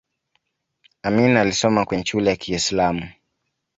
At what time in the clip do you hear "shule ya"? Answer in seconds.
2.05-2.35